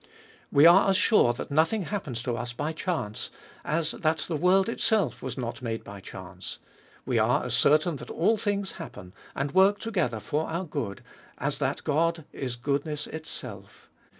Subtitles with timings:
[0.51, 3.29] We are as sure that nothing happens to us by chance,
[3.63, 6.57] as that the world itself was not made by chance;
[7.05, 9.67] we are as certain that all things happen and DfiVOUT AND HOLY LiPE.
[9.67, 11.03] S23 work together for our good,
[11.37, 13.91] as that God is goodness itself.